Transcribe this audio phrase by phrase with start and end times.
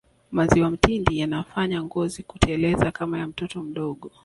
[0.31, 4.11] maziwa mtindi yanafanya ngozi kuteleza kama ya mtoto mdogo